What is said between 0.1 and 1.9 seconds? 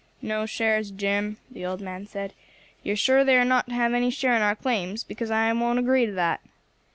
"No shares, Jim," the old